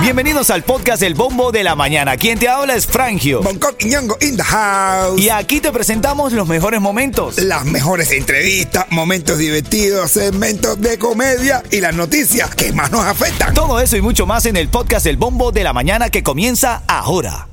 [0.00, 2.16] Bienvenidos al podcast El Bombo de la Mañana.
[2.16, 3.42] Quien te habla es Frangio.
[3.42, 5.20] Bangkok y Ñongo in the house.
[5.20, 7.38] Y aquí te presentamos los mejores momentos.
[7.38, 13.52] Las mejores entrevistas, momentos divertidos, segmentos de comedia y las noticias que más nos afectan.
[13.52, 16.82] Todo eso y mucho más en el podcast El Bombo de la Mañana que comienza
[16.86, 17.48] ahora.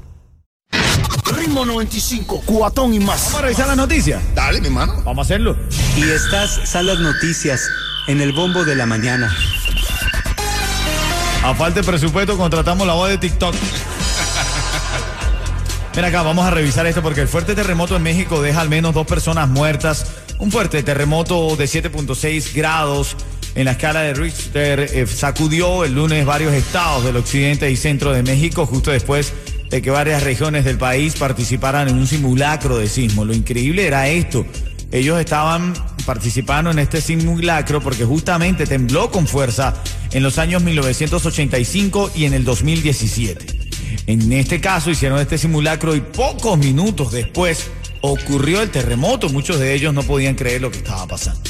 [1.35, 3.23] Ritmo 95, cuatón y más.
[3.25, 4.21] Vamos a revisar las noticias.
[4.35, 5.01] Dale, mi hermano.
[5.03, 5.57] Vamos a hacerlo.
[5.97, 7.67] Y estas son las noticias
[8.07, 9.35] en el bombo de la mañana.
[11.43, 13.53] A falta de presupuesto contratamos la voz de TikTok.
[15.93, 18.93] Ven acá, vamos a revisar esto porque el fuerte terremoto en México deja al menos
[18.93, 20.07] dos personas muertas.
[20.39, 23.17] Un fuerte terremoto de 7.6 grados
[23.55, 28.13] en la escala de Richter eh, sacudió el lunes varios estados del occidente y centro
[28.13, 29.33] de México justo después
[29.69, 33.25] de que varias regiones del país participaran en un simulacro de sismo.
[33.25, 34.45] Lo increíble era esto.
[34.91, 35.73] Ellos estaban
[36.05, 39.73] participando en este simulacro porque justamente tembló con fuerza
[40.11, 43.45] en los años 1985 y en el 2017.
[44.07, 49.29] En este caso hicieron este simulacro y pocos minutos después ocurrió el terremoto.
[49.29, 51.41] Muchos de ellos no podían creer lo que estaba pasando.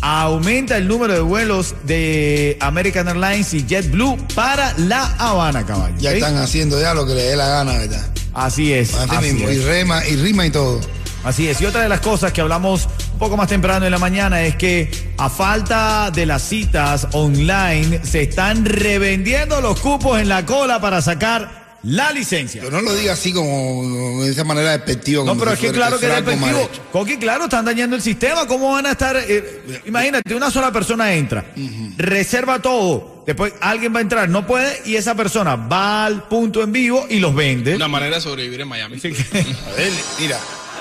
[0.01, 5.95] Aumenta el número de vuelos de American Airlines y JetBlue para La Habana, caballo.
[5.99, 8.07] Ya están haciendo ya lo que les dé la gana, ¿verdad?
[8.33, 8.95] Así es.
[8.95, 9.59] Así así mismo, es.
[9.59, 10.81] y rema, y rima y todo.
[11.27, 11.61] Así es.
[11.61, 14.55] Y otra de las cosas que hablamos un poco más temprano en la mañana es
[14.55, 14.89] que
[15.19, 21.03] a falta de las citas online se están revendiendo los cupos en la cola para
[21.03, 22.63] sacar la licencia.
[22.63, 25.25] Pero no lo diga así como de esa manera despectiva.
[25.25, 26.71] No, pero es que claro que es despectivo.
[26.93, 28.47] Coqui, claro, están dañando el sistema.
[28.47, 29.17] ¿Cómo van a estar?
[29.17, 31.45] eh, imagínate, una sola persona entra,
[31.97, 33.25] reserva todo.
[33.27, 37.05] Después alguien va a entrar, no puede, y esa persona va al punto en vivo
[37.11, 37.75] y los vende.
[37.75, 38.97] Una manera de sobrevivir en Miami.
[39.05, 40.39] A ver, mira,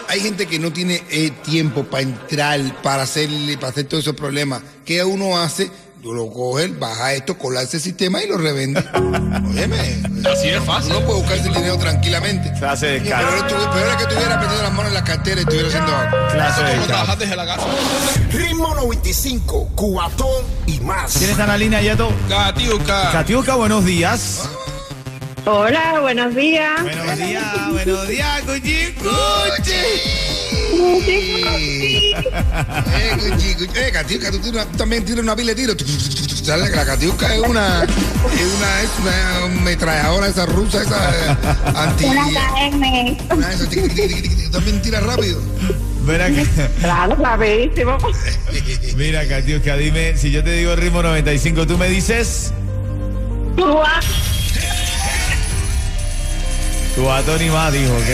[0.08, 4.16] hay gente que no tiene eh, tiempo para entrar, para hacerle, para hacer todos esos
[4.16, 4.62] problemas.
[4.86, 5.70] ¿Qué uno hace?
[6.02, 8.80] Tú lo coges, baja esto, colarse el sistema y lo revende.
[9.50, 10.04] Óyeme.
[10.32, 10.92] Así es fácil.
[10.92, 12.54] Uno puede buscarse el dinero tranquilamente.
[12.60, 13.28] Clase de cara.
[13.48, 16.28] Pero es que estuviera metiendo las manos en la cartera y estuviera haciendo algo.
[16.32, 17.16] Clase de Como cara.
[17.16, 17.66] desde la casa.
[18.32, 21.18] Ritmo 95, cuatón y más.
[21.18, 22.12] ¿Quién está en la línea, Yeto?
[22.30, 23.12] Gatiuca.
[23.12, 24.48] Katiuska, buenos días.
[25.46, 26.82] Hola, buenos días.
[26.82, 28.96] Buenos días, buenos días, Cuchi Eh,
[30.72, 31.44] Gucci,
[33.54, 33.80] Gucci.
[33.80, 34.40] Eh, Catiuca, tú,
[34.78, 35.74] también tienes una pila de tiro.
[36.44, 37.90] Sale que La Catiuca es una, es
[38.58, 41.36] una, es una ametralladora esa rusa, esa eh,
[41.76, 42.06] anti.
[42.06, 43.18] Una KM.
[43.28, 43.40] Tú
[44.52, 45.40] también tiras rápido.
[46.06, 46.46] Mira, que-
[46.80, 47.98] Claro, rapidísimo.
[48.96, 52.52] mira, Katiuska, dime, si yo te digo ritmo 95, tú me dices.
[56.96, 58.10] Tu atón y más, dijo, ¿ok?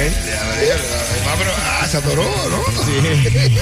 [1.28, 2.84] Ah, pero, ah, se atoró, ¿no?
[2.84, 3.58] Sí.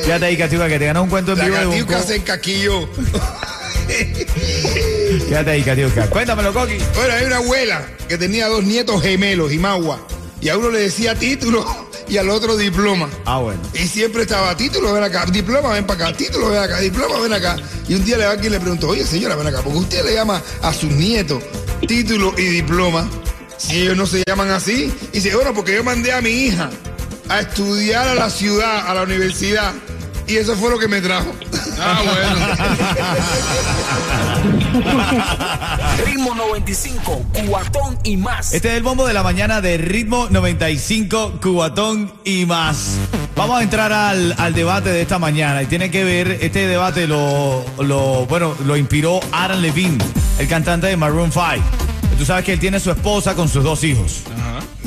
[0.04, 2.16] Fíjate ahí, Katiuska, que te ganas un cuento en vivo de un Catiuca co- se
[2.16, 2.88] encaquilló.
[5.28, 6.08] Fíjate ahí, Katiuska.
[6.10, 6.78] Cuéntamelo, Coqui.
[6.94, 10.06] Bueno, hay una abuela que tenía dos nietos gemelos, Imagua,
[10.40, 11.64] y a uno le decía título
[12.08, 13.08] y al otro diploma.
[13.24, 13.60] Ah, bueno.
[13.74, 17.32] Y siempre estaba título, ven acá, diploma, ven para acá, título, ven acá, diploma, ven
[17.32, 17.56] acá.
[17.88, 20.14] Y un día le va quien le preguntó, oye señora, ven acá, porque usted le
[20.14, 21.42] llama a sus nietos
[21.86, 23.08] título y diploma,
[23.70, 24.92] ellos no se llaman así.
[25.12, 26.70] Y dice, bueno, porque yo mandé a mi hija
[27.28, 29.72] a estudiar a la ciudad, a la universidad,
[30.26, 31.32] y eso fue lo que me trajo.
[31.78, 32.36] Ah, bueno.
[36.06, 38.52] Ritmo 95, cuatón y más.
[38.52, 42.96] Este es el bombo de la mañana de ritmo 95, cubatón y más.
[43.36, 47.06] Vamos a entrar al, al debate de esta mañana y tiene que ver, este debate
[47.06, 49.98] lo, lo, bueno, lo inspiró Aaron Levine,
[50.38, 51.91] el cantante de Maroon 5.
[52.18, 54.22] Tú sabes que él tiene su esposa con sus dos hijos.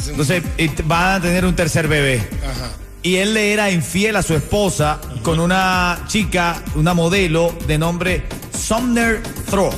[0.07, 2.27] Entonces eh, van a tener un tercer bebé.
[2.43, 2.71] Ajá.
[3.03, 8.23] y él le era infiel a su esposa con una chica, una modelo de nombre
[8.57, 9.71] Sumner Throw.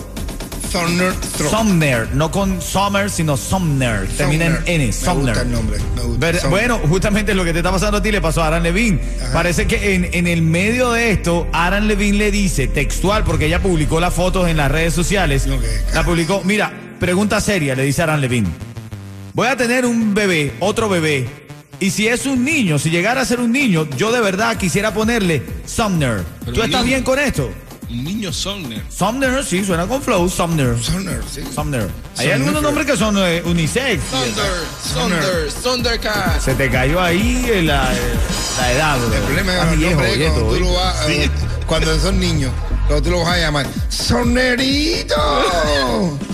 [0.72, 1.50] Sumner Throw.
[1.50, 4.06] Sumner, no con Summer, sino Sumner.
[4.18, 4.68] Termina en Sumner.
[4.68, 5.26] N, Me Sumner.
[5.34, 6.34] gusta el nombre, me gusta.
[6.34, 6.50] Sumner.
[6.50, 9.00] bueno, justamente lo que te está pasando a ti le pasó a Aran Levine.
[9.34, 13.62] Parece que en, en el medio de esto, Aran Levine le dice textual, porque ella
[13.62, 15.48] publicó las fotos en las redes sociales.
[15.50, 15.64] Ok,
[15.94, 18.48] La publicó, mira, pregunta seria, le dice Aran Levine.
[19.34, 21.28] Voy a tener un bebé, otro bebé.
[21.80, 24.94] Y si es un niño, si llegara a ser un niño, yo de verdad quisiera
[24.94, 26.24] ponerle Sumner.
[26.40, 26.84] Pero ¿Tú estás niño.
[26.86, 27.52] bien con esto?
[27.90, 28.82] Un niño Sumner.
[28.90, 30.76] Sumner, sí, suena con flow, Sumner.
[30.82, 31.42] Sumner, sí.
[31.54, 31.84] Sumner.
[31.84, 32.34] Hay Sumner.
[32.34, 34.02] algunos nombres que son eh, unisex.
[34.10, 34.52] Thunder,
[34.94, 36.42] Thunder, Thundercat.
[36.42, 37.98] Se te cayó ahí eh, la, eh,
[38.60, 39.14] la edad, bro.
[39.14, 40.66] El problema es viejo, nombre es Yeto, cuando tú ¿oíste?
[40.66, 41.30] lo vas, eh,
[41.68, 42.52] cuando son niños,
[42.88, 45.16] cuando tú lo vas a llamar, ¡Sonerito!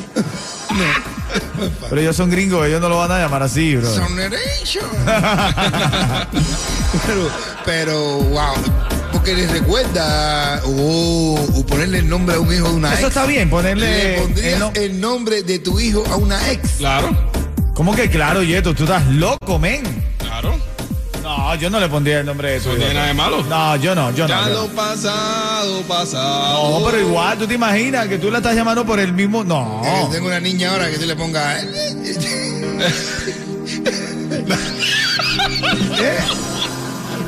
[1.89, 3.93] Pero ellos son gringos, ellos no lo van a llamar así, bro.
[3.93, 4.85] Soneration.
[7.07, 7.29] pero,
[7.65, 8.53] pero, wow.
[9.11, 13.07] Porque les recuerda, oh, o ponerle el nombre a un hijo de una Eso ex.
[13.09, 16.71] está bien, ponerle Le pondrías el no- el nombre de tu hijo a una ex.
[16.77, 17.15] Claro,
[17.73, 18.73] ¿Cómo que claro, Yeto?
[18.75, 19.83] Tú estás loco, men.
[21.53, 23.43] No, yo no le pondría el nombre de tu No tiene nada de malo.
[23.43, 24.29] No, yo no, yo no.
[24.29, 26.79] Ya lo pasado, pasado.
[26.79, 29.43] No, pero igual, ¿tú te imaginas que tú la estás llamando por el mismo?
[29.43, 29.81] No.
[29.85, 31.63] Eh, Tengo una niña ahora que tú le pongas.
[35.99, 36.17] ¿Eh?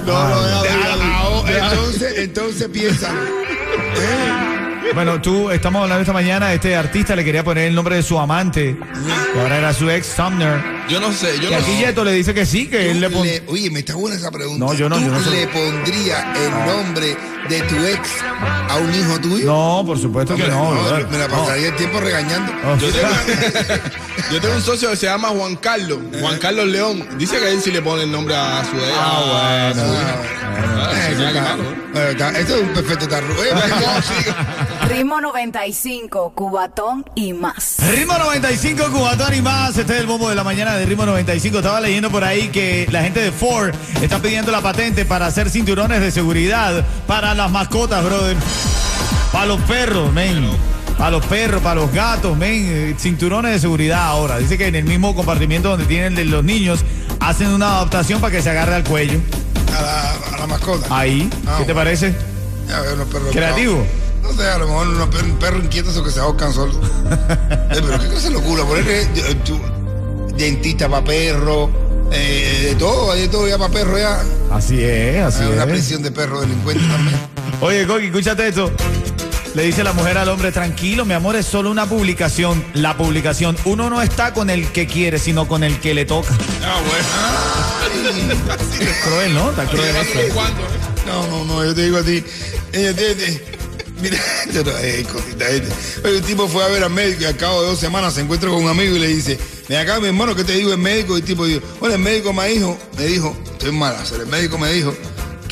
[0.07, 1.73] No, no, Ah, déjalo, déjalo.
[1.75, 3.11] Entonces, entonces piensa.
[4.95, 8.17] Bueno, tú, estamos hablando esta mañana, este artista le quería poner el nombre de su
[8.19, 8.75] amante.
[9.35, 10.74] Y ahora era su ex, Sumner.
[10.89, 11.77] Yo no sé, yo Y no aquí sé.
[11.79, 13.41] Yeto le dice que sí, que él le pone.
[13.47, 14.63] oye, me está buena esa pregunta.
[14.65, 15.29] No, yo no, ¿Tú yo no sé.
[15.31, 17.17] le pondrías el nombre
[17.49, 18.09] de tu ex
[18.69, 19.45] a un hijo tuyo?
[19.45, 20.71] No, por supuesto que no,
[21.09, 22.51] me la pasaría el tiempo regañando.
[22.65, 22.77] Oh.
[22.77, 23.07] Yo tengo,
[24.31, 27.07] yo tengo un socio que se llama Juan Carlos, Juan Carlos León.
[27.17, 28.93] Dice que él sí le pone el nombre a su ex.
[28.97, 29.93] Ah, bueno.
[29.93, 30.44] Eh,
[31.15, 33.27] esto es un perfecto tarro.
[34.89, 37.77] Ritmo 95, Cubatón y más.
[37.91, 39.77] Ritmo 95, Cubatón y más.
[39.77, 41.57] Este es el bombo de la mañana de Ritmo 95.
[41.57, 45.49] Estaba leyendo por ahí que la gente de Ford está pidiendo la patente para hacer
[45.49, 48.35] cinturones de seguridad para las mascotas, brother.
[49.31, 50.49] Para los perros, men.
[50.97, 52.95] Para los perros, para los gatos, men.
[52.99, 54.37] Cinturones de seguridad ahora.
[54.37, 56.83] Dice que en el mismo compartimiento donde tienen los niños
[57.19, 59.19] hacen una adaptación para que se agarre al cuello.
[59.77, 60.87] A la, a la mascota.
[60.89, 61.29] Ahí.
[61.47, 61.75] Ah, ¿Qué te bueno.
[61.75, 62.15] parece?
[62.67, 63.85] Ya veo unos perros Creativo.
[64.23, 66.77] No sé, a lo mejor unos perros, perros inquietos o que se ahorcan solos.
[67.75, 69.35] Eh, pero qué cosa locura, ponerle eh,
[70.37, 71.69] dentista para perro,
[72.11, 74.21] eh, de todo, hay de todo ya para perro ya.
[74.51, 75.69] Así es, así Hay una es.
[75.69, 77.17] prisión de perro delincuente también.
[77.61, 78.71] Oye, Coqui, escúchate esto.
[79.55, 82.61] Le dice la mujer al hombre, tranquilo, mi amor, es solo una publicación.
[82.73, 86.27] La publicación, uno no está con el que quiere, sino con el que le toca.
[86.61, 88.11] Ah, bueno.
[89.05, 89.51] Cruel, ¿no?
[89.51, 90.19] Está cruel eso.
[91.05, 92.21] No, no, no, yo te digo a ti.
[94.01, 94.17] Mira,
[94.53, 95.47] no es cosita.
[95.47, 95.71] este.
[96.05, 98.21] Oye, un tipo fue a ver al médico y al cabo de dos semanas se
[98.21, 100.79] encuentra con un amigo y le dice: Ven acá, mi hermano, ¿qué te digo el
[100.79, 101.15] médico?
[101.15, 104.57] Y el tipo dijo: Bueno, el médico me dijo, me dijo, estoy mala, el médico
[104.57, 104.93] me dijo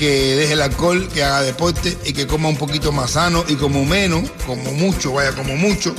[0.03, 3.55] que deje el alcohol, que haga deporte y que coma un poquito más sano y
[3.55, 5.95] como menos, como mucho, vaya, como mucho,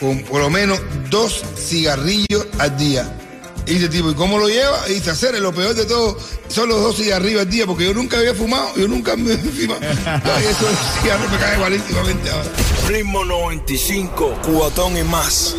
[0.00, 3.18] con por lo menos dos cigarrillos al día.
[3.66, 4.88] Y dice tipo, ¿y cómo lo lleva?
[4.88, 6.16] Y dice, hacer lo peor de todo,
[6.48, 9.36] son los dos cigarrillos al día, porque yo nunca había fumado, yo nunca me he
[9.36, 9.80] fumado.
[10.06, 10.66] Ay, eso
[11.02, 12.50] cigarros me cae malísimamente ahora.
[12.88, 15.54] Ritmo 95, cubatón y más.